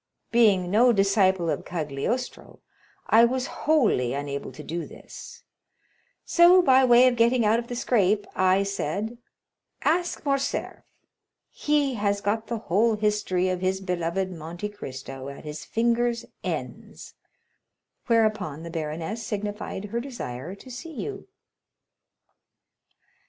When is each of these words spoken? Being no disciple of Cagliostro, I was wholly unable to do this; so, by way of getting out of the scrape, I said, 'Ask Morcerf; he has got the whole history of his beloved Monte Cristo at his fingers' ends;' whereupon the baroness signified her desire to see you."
Being 0.31 0.71
no 0.71 0.91
disciple 0.91 1.47
of 1.51 1.63
Cagliostro, 1.63 2.59
I 3.05 3.23
was 3.23 3.45
wholly 3.69 4.15
unable 4.15 4.51
to 4.51 4.63
do 4.63 4.87
this; 4.87 5.43
so, 6.25 6.63
by 6.63 6.83
way 6.83 7.07
of 7.07 7.15
getting 7.15 7.45
out 7.45 7.59
of 7.59 7.67
the 7.67 7.75
scrape, 7.75 8.25
I 8.35 8.63
said, 8.63 9.19
'Ask 9.83 10.25
Morcerf; 10.25 10.81
he 11.51 11.93
has 11.99 12.19
got 12.19 12.47
the 12.47 12.57
whole 12.57 12.95
history 12.95 13.47
of 13.49 13.61
his 13.61 13.79
beloved 13.79 14.31
Monte 14.31 14.69
Cristo 14.69 15.29
at 15.29 15.43
his 15.45 15.65
fingers' 15.65 16.25
ends;' 16.43 17.13
whereupon 18.07 18.63
the 18.63 18.71
baroness 18.71 19.21
signified 19.23 19.85
her 19.85 19.99
desire 19.99 20.55
to 20.55 20.71
see 20.71 20.93
you." 20.93 21.27